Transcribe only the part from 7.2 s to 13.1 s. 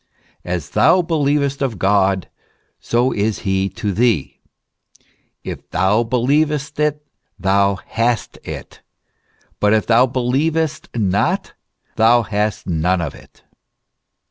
thou hast it; but if thou believest not, thou hast none